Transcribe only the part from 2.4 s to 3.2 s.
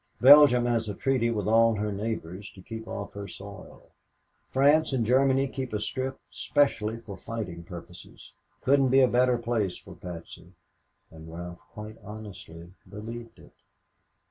to keep off